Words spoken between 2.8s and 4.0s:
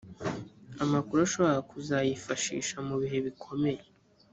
mu bihe bikomeye.